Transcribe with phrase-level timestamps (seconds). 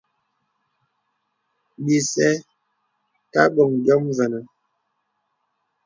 [1.83, 2.29] Bìsê
[3.31, 4.39] tà bòŋ yòm vənə.